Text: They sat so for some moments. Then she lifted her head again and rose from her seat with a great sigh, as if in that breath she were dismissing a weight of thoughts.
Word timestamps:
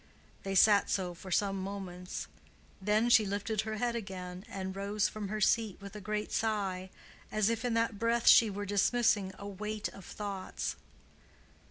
They 0.41 0.55
sat 0.55 0.89
so 0.89 1.13
for 1.13 1.29
some 1.29 1.61
moments. 1.61 2.25
Then 2.81 3.07
she 3.07 3.23
lifted 3.23 3.61
her 3.61 3.75
head 3.77 3.95
again 3.95 4.43
and 4.49 4.75
rose 4.75 5.07
from 5.07 5.27
her 5.27 5.39
seat 5.39 5.79
with 5.79 5.95
a 5.95 6.01
great 6.01 6.31
sigh, 6.31 6.89
as 7.31 7.51
if 7.51 7.63
in 7.63 7.75
that 7.75 7.99
breath 7.99 8.25
she 8.27 8.49
were 8.49 8.65
dismissing 8.65 9.31
a 9.37 9.47
weight 9.47 9.89
of 9.89 10.03
thoughts. 10.03 10.75